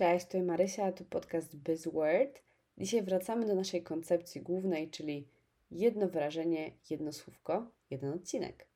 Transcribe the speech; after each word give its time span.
Cześć, 0.00 0.26
to 0.26 0.42
Marysia, 0.42 0.92
to 0.92 1.04
podcast 1.04 1.56
BizWord. 1.56 2.42
Dzisiaj 2.78 3.02
wracamy 3.02 3.46
do 3.46 3.54
naszej 3.54 3.82
koncepcji 3.82 4.40
głównej, 4.40 4.90
czyli 4.90 5.28
jedno 5.70 6.08
wyrażenie, 6.08 6.72
jedno 6.90 7.12
słówko, 7.12 7.70
jeden 7.90 8.12
odcinek. 8.12 8.66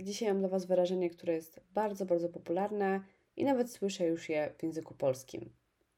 Dzisiaj 0.00 0.28
mam 0.28 0.38
dla 0.38 0.48
Was 0.48 0.66
wyrażenie, 0.66 1.10
które 1.10 1.34
jest 1.34 1.60
bardzo, 1.70 2.06
bardzo 2.06 2.28
popularne 2.28 3.00
i 3.36 3.44
nawet 3.44 3.72
słyszę 3.72 4.06
już 4.06 4.28
je 4.28 4.54
w 4.58 4.62
języku 4.62 4.94
polskim. 4.94 5.50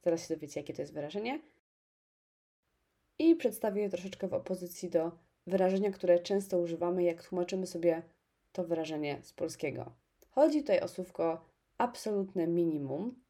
Zaraz 0.02 0.28
się 0.28 0.34
dowiecie, 0.34 0.60
jakie 0.60 0.74
to 0.74 0.82
jest 0.82 0.94
wyrażenie. 0.94 1.40
I 3.18 3.36
przedstawię 3.36 3.82
je 3.82 3.88
troszeczkę 3.88 4.28
w 4.28 4.34
opozycji 4.34 4.90
do 4.90 5.12
wyrażenia, 5.46 5.90
które 5.90 6.18
często 6.18 6.58
używamy, 6.58 7.02
jak 7.02 7.28
tłumaczymy 7.28 7.66
sobie 7.66 8.02
to 8.52 8.64
wyrażenie 8.64 9.18
z 9.22 9.32
polskiego. 9.32 9.92
Chodzi 10.30 10.60
tutaj 10.60 10.80
o 10.80 10.88
słówko 10.88 11.44
absolutne 11.78 12.46
minimum 12.46 13.27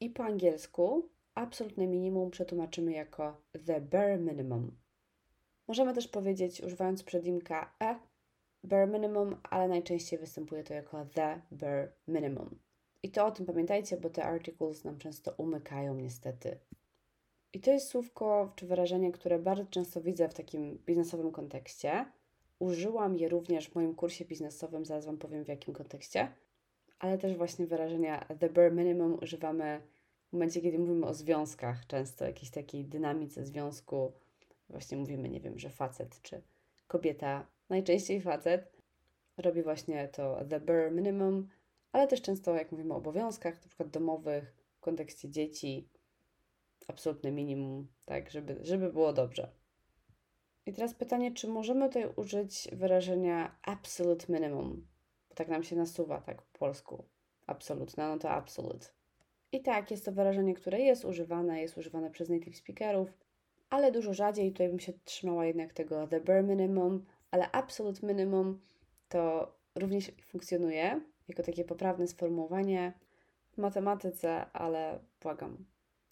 i 0.00 0.10
po 0.10 0.24
angielsku 0.24 1.08
absolutne 1.34 1.86
minimum 1.86 2.30
przetłumaczymy 2.30 2.92
jako 2.92 3.42
the 3.66 3.80
bare 3.80 4.18
minimum. 4.18 4.76
Możemy 5.68 5.94
też 5.94 6.08
powiedzieć, 6.08 6.60
używając 6.60 7.02
przedimka 7.02 7.74
e, 7.82 7.98
bare 8.64 8.86
minimum, 8.86 9.36
ale 9.42 9.68
najczęściej 9.68 10.18
występuje 10.18 10.64
to 10.64 10.74
jako 10.74 11.06
the 11.14 11.40
bare 11.50 11.92
minimum. 12.08 12.58
I 13.02 13.10
to 13.10 13.26
o 13.26 13.30
tym 13.30 13.46
pamiętajcie, 13.46 13.96
bo 13.96 14.10
te 14.10 14.24
articles 14.24 14.84
nam 14.84 14.98
często 14.98 15.34
umykają 15.36 15.94
niestety. 15.94 16.58
I 17.52 17.60
to 17.60 17.70
jest 17.70 17.88
słówko 17.88 18.52
czy 18.56 18.66
wyrażenie, 18.66 19.12
które 19.12 19.38
bardzo 19.38 19.64
często 19.64 20.00
widzę 20.00 20.28
w 20.28 20.34
takim 20.34 20.78
biznesowym 20.86 21.32
kontekście. 21.32 22.04
Użyłam 22.58 23.16
je 23.16 23.28
również 23.28 23.68
w 23.68 23.74
moim 23.74 23.94
kursie 23.94 24.24
biznesowym, 24.24 24.84
zaraz 24.84 25.06
Wam 25.06 25.18
powiem 25.18 25.44
w 25.44 25.48
jakim 25.48 25.74
kontekście, 25.74 26.32
ale 27.00 27.18
też 27.18 27.36
właśnie 27.36 27.66
wyrażenia 27.66 28.26
the 28.38 28.50
bare 28.50 28.70
minimum 28.70 29.18
używamy 29.22 29.80
w 30.28 30.32
momencie, 30.32 30.60
kiedy 30.60 30.78
mówimy 30.78 31.06
o 31.06 31.14
związkach, 31.14 31.86
często 31.86 32.24
jakiejś 32.24 32.50
takiej 32.50 32.84
dynamice 32.84 33.46
związku. 33.46 34.12
Właśnie 34.68 34.96
mówimy, 34.96 35.28
nie 35.28 35.40
wiem, 35.40 35.58
że 35.58 35.70
facet 35.70 36.22
czy 36.22 36.42
kobieta, 36.86 37.46
najczęściej 37.68 38.20
facet, 38.20 38.76
robi 39.36 39.62
właśnie 39.62 40.08
to 40.08 40.38
the 40.48 40.60
bare 40.60 40.90
minimum, 40.90 41.48
ale 41.92 42.06
też 42.06 42.22
często, 42.22 42.54
jak 42.54 42.72
mówimy 42.72 42.94
o 42.94 42.96
obowiązkach, 42.96 43.60
przykład 43.68 43.90
domowych, 43.90 44.54
w 44.76 44.80
kontekście 44.80 45.28
dzieci, 45.28 45.88
absolutne 46.88 47.32
minimum, 47.32 47.86
tak, 48.06 48.30
żeby, 48.30 48.56
żeby 48.60 48.92
było 48.92 49.12
dobrze. 49.12 49.50
I 50.66 50.72
teraz 50.72 50.94
pytanie, 50.94 51.32
czy 51.32 51.48
możemy 51.48 51.86
tutaj 51.88 52.08
użyć 52.16 52.68
wyrażenia 52.72 53.56
absolute 53.62 54.32
minimum? 54.32 54.86
Tak 55.40 55.48
nam 55.48 55.62
się 55.62 55.76
nasuwa, 55.76 56.20
tak 56.20 56.42
po 56.42 56.58
polsku. 56.58 57.04
Absolutne, 57.46 58.08
no 58.08 58.18
to 58.18 58.30
absolute. 58.30 58.86
I 59.52 59.62
tak, 59.62 59.90
jest 59.90 60.04
to 60.04 60.12
wyrażenie, 60.12 60.54
które 60.54 60.80
jest 60.80 61.04
używane, 61.04 61.60
jest 61.60 61.78
używane 61.78 62.10
przez 62.10 62.28
native 62.28 62.56
speakerów, 62.56 63.12
ale 63.70 63.92
dużo 63.92 64.14
rzadziej. 64.14 64.52
Tutaj 64.52 64.68
bym 64.68 64.80
się 64.80 64.92
trzymała 65.04 65.46
jednak 65.46 65.72
tego 65.72 66.06
the 66.06 66.20
bare 66.20 66.42
minimum, 66.42 67.04
ale 67.30 67.50
absolute 67.50 68.06
minimum 68.06 68.60
to 69.08 69.52
również 69.74 70.12
funkcjonuje 70.22 71.00
jako 71.28 71.42
takie 71.42 71.64
poprawne 71.64 72.06
sformułowanie 72.06 72.92
w 73.52 73.58
matematyce, 73.58 74.46
ale 74.52 74.98
błagam, 75.22 75.64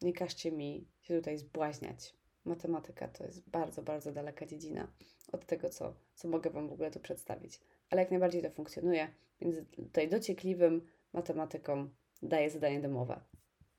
nie 0.03 0.13
każcie 0.13 0.53
mi 0.53 0.89
się 1.01 1.17
tutaj 1.17 1.39
zbłaźniać. 1.39 2.17
Matematyka 2.45 3.09
to 3.09 3.25
jest 3.25 3.49
bardzo, 3.49 3.83
bardzo 3.83 4.13
daleka 4.13 4.47
dziedzina 4.47 4.89
od 5.33 5.47
tego, 5.47 5.69
co, 5.71 5.95
co 6.15 6.29
mogę 6.29 6.51
Wam 6.51 6.69
w 6.69 6.73
ogóle 6.73 6.91
tu 6.91 7.01
przedstawić. 7.01 7.61
Ale 7.91 8.03
jak 8.03 8.11
najbardziej 8.11 8.43
to 8.43 8.51
funkcjonuje, 8.51 9.09
więc 9.41 9.57
tutaj 9.77 10.09
dociekliwym 10.09 10.89
matematykom 11.13 11.95
daję 12.23 12.51
zadanie 12.51 12.81
domowe. 12.81 13.21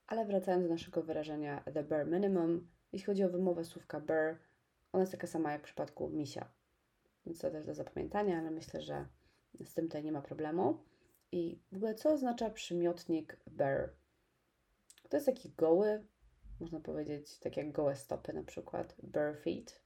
Ale 0.06 0.24
wracając 0.24 0.64
do 0.64 0.70
naszego 0.70 1.02
wyrażenia 1.02 1.64
the 1.74 1.84
bare 1.84 2.06
minimum, 2.06 2.68
jeśli 2.92 3.06
chodzi 3.06 3.24
o 3.24 3.28
wymowę 3.28 3.64
słówka 3.64 4.00
bare, 4.00 4.36
ona 4.92 5.02
jest 5.02 5.12
taka 5.12 5.26
sama 5.26 5.52
jak 5.52 5.60
w 5.60 5.64
przypadku 5.64 6.08
misia. 6.08 6.48
Więc 7.26 7.38
to 7.38 7.50
też 7.50 7.66
do 7.66 7.74
zapamiętania, 7.74 8.38
ale 8.38 8.50
myślę, 8.50 8.82
że 8.82 9.06
z 9.64 9.74
tym 9.74 9.84
tutaj 9.84 10.04
nie 10.04 10.12
ma 10.12 10.22
problemu. 10.22 10.78
I 11.32 11.60
w 11.72 11.76
ogóle 11.76 11.94
co 11.94 12.12
oznacza 12.12 12.50
przymiotnik 12.50 13.36
bare? 13.46 13.88
To 15.08 15.16
jest 15.16 15.26
taki 15.26 15.50
goły, 15.50 16.04
można 16.60 16.80
powiedzieć, 16.80 17.38
tak 17.38 17.56
jak 17.56 17.72
gołe 17.72 17.96
stopy 17.96 18.32
na 18.32 18.42
przykład, 18.42 18.96
bare 19.02 19.34
feet, 19.34 19.82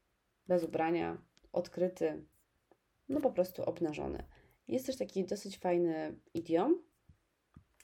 bez 0.48 0.64
ubrania, 0.64 1.18
odkryty, 1.52 2.24
no 3.08 3.20
po 3.20 3.30
prostu 3.30 3.62
obnażony. 3.62 4.24
Jest 4.68 4.86
też 4.86 4.96
taki 4.96 5.24
dosyć 5.24 5.58
fajny 5.58 6.18
idiom, 6.34 6.82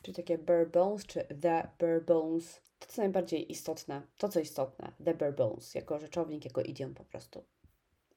czyli 0.02 0.14
takie 0.14 0.38
bare 0.38 0.66
bones, 0.66 1.06
czy 1.06 1.24
the 1.24 1.68
bare 1.78 2.00
bones. 2.00 2.60
To, 2.78 2.86
co 2.86 3.02
najbardziej 3.02 3.52
istotne, 3.52 4.02
to 4.18 4.28
co 4.28 4.40
istotne, 4.40 4.92
the 5.04 5.14
bare 5.14 5.32
bones, 5.32 5.74
jako 5.74 5.98
rzeczownik, 5.98 6.44
jako 6.44 6.62
idiom 6.62 6.94
po 6.94 7.04
prostu. 7.04 7.44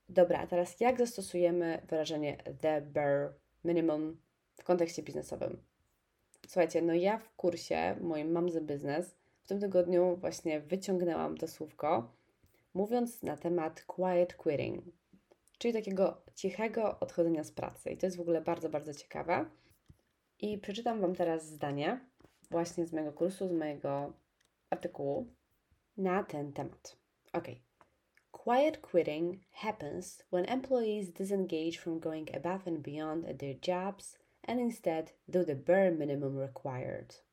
Dobra, 0.09 0.39
a 0.39 0.47
teraz 0.47 0.79
jak 0.79 0.97
zastosujemy 0.97 1.81
wyrażenie 1.89 2.37
the 2.61 2.81
bare 2.81 3.33
minimum 3.63 4.17
w 4.55 4.63
kontekście 4.63 5.03
biznesowym? 5.03 5.63
Słuchajcie, 6.47 6.81
no 6.81 6.93
ja 6.93 7.17
w 7.17 7.35
kursie 7.35 7.95
moim 8.01 8.31
Mam 8.31 8.51
the 8.51 8.61
Business 8.61 9.15
w 9.43 9.47
tym 9.47 9.59
tygodniu 9.59 10.17
właśnie 10.17 10.61
wyciągnęłam 10.61 11.37
to 11.37 11.47
słówko, 11.47 12.11
mówiąc 12.73 13.23
na 13.23 13.37
temat 13.37 13.83
quiet 13.85 14.33
quitting, 14.33 14.85
czyli 15.57 15.73
takiego 15.73 16.21
cichego 16.35 16.99
odchodzenia 16.99 17.43
z 17.43 17.51
pracy. 17.51 17.89
I 17.89 17.97
to 17.97 18.05
jest 18.05 18.17
w 18.17 18.21
ogóle 18.21 18.41
bardzo, 18.41 18.69
bardzo 18.69 18.93
ciekawe. 18.93 19.45
I 20.39 20.57
przeczytam 20.57 21.01
Wam 21.01 21.15
teraz 21.15 21.47
zdanie 21.47 21.99
właśnie 22.51 22.85
z 22.85 22.93
mojego 22.93 23.13
kursu, 23.13 23.47
z 23.47 23.51
mojego 23.51 24.13
artykułu 24.69 25.27
na 25.97 26.23
ten 26.23 26.53
temat. 26.53 26.97
Ok. 27.33 27.47
Quiet 28.31 28.77
quitting 28.77 29.39
happens 29.51 30.23
when 30.31 30.45
employees 30.45 31.13
disengage 31.13 31.77
from 31.79 31.99
going 31.99 32.35
above 32.35 32.67
and 32.67 32.79
beyond 32.79 33.25
at 33.25 33.37
their 33.37 33.55
jobs 33.67 34.19
and 34.47 34.59
instead 34.59 35.13
do 35.27 35.45
the 35.45 35.55
bare 35.55 35.91
minimum 35.91 36.39
required. 36.39 37.23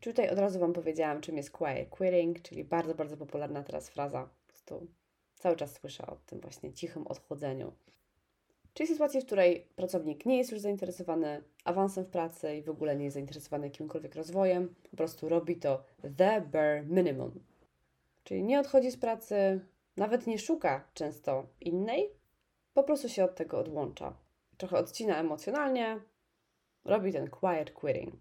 Tutaj 0.00 0.30
od 0.30 0.38
razu 0.38 0.60
Wam 0.60 0.72
powiedziałam, 0.72 1.20
czym 1.20 1.36
jest 1.36 1.50
quiet 1.50 1.88
quitting, 1.88 2.42
czyli 2.42 2.64
bardzo, 2.64 2.94
bardzo 2.94 3.16
popularna 3.16 3.62
teraz 3.62 3.90
fraza. 3.90 4.22
Po 4.22 4.52
prostu 4.52 4.86
cały 5.42 5.56
czas 5.56 5.72
słyszę 5.72 6.06
o 6.06 6.16
tym 6.26 6.40
właśnie 6.40 6.72
cichym 6.72 7.06
odchodzeniu. 7.06 7.72
Czyli 8.74 8.88
sytuacji, 8.88 9.20
w 9.20 9.26
której 9.26 9.66
pracownik 9.76 10.26
nie 10.26 10.38
jest 10.38 10.52
już 10.52 10.60
zainteresowany 10.60 11.42
awansem 11.64 12.04
w 12.04 12.08
pracy 12.08 12.56
i 12.56 12.62
w 12.62 12.70
ogóle 12.70 12.96
nie 12.96 13.04
jest 13.04 13.14
zainteresowany 13.14 13.66
jakimkolwiek 13.66 14.14
rozwojem, 14.14 14.74
po 14.90 14.96
prostu 14.96 15.28
robi 15.28 15.56
to 15.56 15.84
the 16.18 16.40
bare 16.40 16.82
minimum. 16.82 17.44
Czyli 18.24 18.42
nie 18.44 18.60
odchodzi 18.60 18.90
z 18.90 18.96
pracy, 18.96 19.60
nawet 19.96 20.26
nie 20.26 20.38
szuka 20.38 20.88
często 20.94 21.46
innej, 21.60 22.10
po 22.74 22.82
prostu 22.82 23.08
się 23.08 23.24
od 23.24 23.34
tego 23.34 23.58
odłącza. 23.58 24.16
Trochę 24.56 24.78
odcina 24.78 25.16
emocjonalnie, 25.16 26.00
robi 26.84 27.12
ten 27.12 27.30
quiet 27.30 27.70
quitting. 27.70 28.14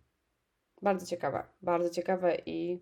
Bardzo 0.82 1.06
ciekawe, 1.06 1.44
bardzo 1.62 1.90
ciekawe 1.90 2.38
i 2.46 2.80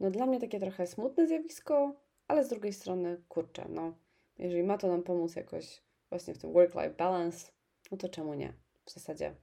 no 0.00 0.10
dla 0.10 0.26
mnie 0.26 0.40
takie 0.40 0.60
trochę 0.60 0.86
smutne 0.86 1.26
zjawisko, 1.26 1.94
ale 2.30 2.44
z 2.44 2.48
drugiej 2.48 2.72
strony, 2.72 3.22
kurczę, 3.28 3.66
no 3.68 3.94
jeżeli 4.38 4.62
ma 4.62 4.78
to 4.78 4.88
nam 4.88 5.02
pomóc 5.02 5.36
jakoś 5.36 5.82
właśnie 6.10 6.34
w 6.34 6.38
tym 6.38 6.52
work-life 6.52 6.90
balance, 6.90 7.52
no 7.90 7.96
to 7.98 8.08
czemu 8.08 8.34
nie? 8.34 8.52
W 8.84 8.90
zasadzie, 8.90 9.34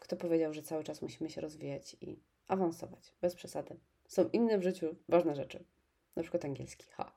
kto 0.00 0.16
powiedział, 0.16 0.54
że 0.54 0.62
cały 0.62 0.84
czas 0.84 1.02
musimy 1.02 1.30
się 1.30 1.40
rozwijać 1.40 1.96
i 2.00 2.20
awansować, 2.48 3.14
bez 3.20 3.34
przesady. 3.34 3.76
Są 4.08 4.28
inne 4.28 4.58
w 4.58 4.62
życiu 4.62 4.96
ważne 5.08 5.34
rzeczy, 5.34 5.64
na 6.16 6.22
przykład 6.22 6.44
angielski, 6.44 6.86
ha. 6.90 7.16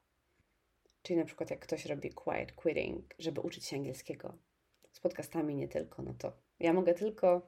Czyli 1.02 1.20
na 1.20 1.26
przykład 1.26 1.50
jak 1.50 1.60
ktoś 1.60 1.86
robi 1.86 2.10
quiet 2.10 2.52
quitting, 2.52 3.16
żeby 3.20 3.42
uczyć 3.42 3.66
się 3.66 3.76
angielskiego, 3.76 4.38
z 4.92 5.00
podcastami 5.00 5.56
nie 5.56 5.68
tylko, 5.68 6.02
no 6.02 6.14
to 6.14 6.34
ja 6.60 6.74
mogę 6.74 6.94
tylko 6.94 7.48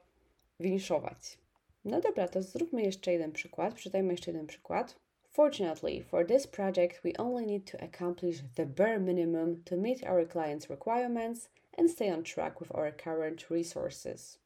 winszować. 0.60 1.38
No 1.84 2.00
dobra, 2.00 2.28
to 2.28 2.42
zróbmy 2.42 2.82
jeszcze 2.82 3.12
jeden 3.12 3.32
przykład, 3.32 3.74
przeczytajmy 3.74 4.12
jeszcze 4.12 4.30
jeden 4.30 4.46
przykład. 4.46 5.00
Fortunately, 5.32 6.02
for 6.02 6.24
this 6.24 6.46
project, 6.46 7.04
we 7.04 7.12
only 7.18 7.46
need 7.46 7.66
to 7.66 7.84
accomplish 7.84 8.42
the 8.56 8.66
bare 8.66 8.98
minimum 8.98 9.62
to 9.64 9.76
meet 9.76 10.02
our 10.04 10.26
clients' 10.26 10.68
requirements 10.68 11.48
and 11.78 11.90
stay 11.90 12.10
on 12.10 12.24
track 12.24 12.60
with 12.60 12.74
our 12.74 12.90
current 12.90 13.50
resources. 13.50 14.38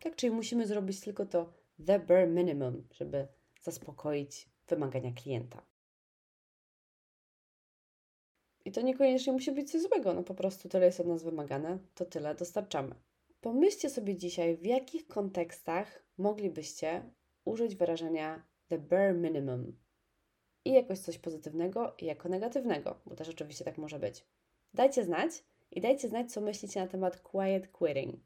Tak, 0.00 0.16
czyli 0.16 0.30
musimy 0.30 0.66
zrobić 0.66 1.00
tylko 1.00 1.26
to 1.26 1.52
the 1.86 1.98
bare 1.98 2.26
minimum, 2.26 2.88
żeby 2.92 3.28
zaspokoić 3.62 4.48
wymagania 4.68 5.12
klienta. 5.12 5.62
I 8.64 8.72
to 8.72 8.80
niekoniecznie 8.80 9.32
musi 9.32 9.52
być 9.52 9.70
coś 9.72 9.82
złego, 9.82 10.14
no 10.14 10.22
po 10.22 10.34
prostu 10.34 10.68
tyle 10.68 10.86
jest 10.86 11.00
od 11.00 11.06
nas 11.06 11.22
wymagane, 11.22 11.78
to 11.94 12.04
tyle 12.04 12.34
dostarczamy. 12.34 12.94
Pomyślcie 13.40 13.90
sobie 13.90 14.16
dzisiaj, 14.16 14.56
w 14.56 14.66
jakich 14.66 15.06
kontekstach 15.06 16.02
moglibyście 16.18 17.02
użyć 17.44 17.76
wyrażenia 17.76 18.42
the 18.68 18.78
bare 18.78 19.14
minimum 19.14 19.76
i 20.64 20.72
jakoś 20.72 20.98
coś 20.98 21.18
pozytywnego, 21.18 21.94
jako 22.00 22.28
negatywnego, 22.28 23.00
bo 23.06 23.16
też 23.16 23.28
oczywiście 23.28 23.64
tak 23.64 23.78
może 23.78 23.98
być. 23.98 24.24
Dajcie 24.74 25.04
znać 25.04 25.44
i 25.70 25.80
dajcie 25.80 26.08
znać, 26.08 26.32
co 26.32 26.40
myślicie 26.40 26.80
na 26.80 26.86
temat 26.86 27.20
quiet 27.20 27.68
quitting. 27.68 28.20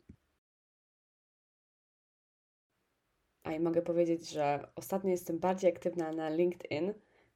A 3.43 3.53
i 3.53 3.61
mogę 3.61 3.83
powiedzieć, 3.83 4.31
że 4.31 4.69
ostatnio 4.77 5.11
jestem 5.11 5.39
bardziej 5.39 5.73
aktywna 5.73 6.13
na 6.13 6.29
LinkedIn, 6.29 6.95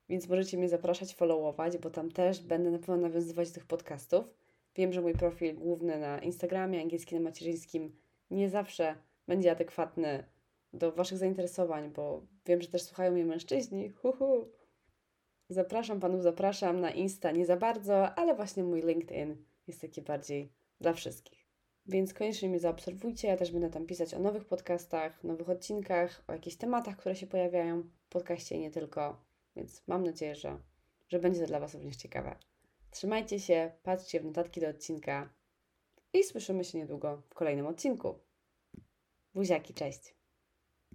więc 0.09 0.29
możecie 0.29 0.59
mnie 0.59 0.69
zapraszać, 0.69 1.15
followować, 1.15 1.79
bo 1.79 1.91
tam 1.91 2.11
też 2.11 2.41
będę 2.41 2.71
na 2.71 2.79
pewno 2.79 2.97
nawiązywać 2.97 3.49
do 3.49 3.55
tych 3.55 3.67
podcastów. 3.67 4.35
Wiem, 4.77 4.93
że 4.93 5.01
mój 5.01 5.13
profil 5.13 5.55
główny 5.55 5.99
na 5.99 6.19
Instagramie, 6.19 6.81
angielski 6.81 7.15
na 7.15 7.21
macierzyńskim, 7.21 7.97
nie 8.31 8.51
zawsze 8.51 8.95
będzie 9.29 9.53
adekwatny 9.53 10.25
do 10.73 10.93
Waszych 10.93 11.19
zainteresowań, 11.19 11.91
bo 11.91 12.23
wiem, 12.47 12.63
że 12.63 12.69
też 12.69 12.83
słuchają 12.83 13.13
mnie 13.13 13.25
mężczyźni. 13.25 13.91
Huhu. 13.91 14.60
Zapraszam 15.51 16.01
Panów, 16.01 16.23
zapraszam 16.23 16.81
na 16.81 16.91
Insta 16.91 17.31
nie 17.31 17.47
za 17.47 17.57
bardzo, 17.57 18.15
ale 18.15 18.35
właśnie 18.35 18.65
mój 18.65 18.83
LinkedIn 18.83 19.45
jest 19.67 19.81
taki 19.81 20.03
bardziej 20.03 20.53
dla 20.81 20.93
wszystkich. 20.93 21.47
Więc 21.87 22.15
koniecznie 22.15 22.49
mnie 22.49 22.59
zaobserwujcie. 22.59 23.29
Ja 23.29 23.37
też 23.37 23.53
będę 23.53 23.71
tam 23.71 23.87
pisać 23.87 24.15
o 24.15 24.19
nowych 24.19 24.45
podcastach, 24.45 25.25
nowych 25.25 25.51
odcinkach, 25.51 26.25
o 26.29 26.33
jakichś 26.33 26.57
tematach, 26.57 26.97
które 26.97 27.17
się 27.17 27.27
pojawiają 27.27 27.83
w 27.83 28.09
podcaście 28.09 28.57
i 28.57 28.61
nie 28.61 28.71
tylko. 28.71 29.25
Więc 29.57 29.83
mam 29.87 30.05
nadzieję, 30.05 30.35
że, 30.35 30.59
że 31.09 31.19
będzie 31.19 31.41
to 31.41 31.47
dla 31.47 31.61
Was 31.61 31.75
również 31.75 31.97
ciekawe. 31.97 32.37
Trzymajcie 32.91 33.41
się, 33.41 33.73
patrzcie 33.83 34.21
w 34.21 34.25
notatki 34.25 34.61
do 34.61 34.69
odcinka 34.69 35.33
i 36.13 36.25
słyszymy 36.25 36.65
się 36.65 36.79
niedługo 36.79 37.23
w 37.31 37.35
kolejnym 37.35 37.67
odcinku. 37.67 38.19
Buziaki, 39.35 39.75
cześć! 39.75 40.20